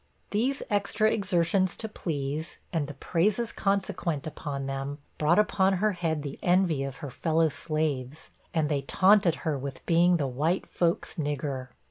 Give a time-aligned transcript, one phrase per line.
[0.31, 6.23] These extra exertions to please, and the praises consequent upon them, brought upon her head
[6.23, 11.17] the envy of her fellow slaves, and they taunted her with being the 'white folks'
[11.17, 11.67] nigger.'